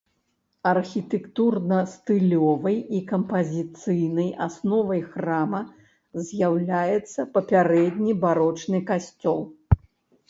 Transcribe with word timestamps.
Архітэктурна-стылёвай 0.69 2.77
і 2.99 3.01
кампазіцыйнай 3.11 4.29
асновай 4.47 5.01
храма 5.13 5.61
з'яўляецца 6.31 7.29
папярэдні 7.37 8.11
барочны 8.25 8.79
касцёл. 8.93 9.41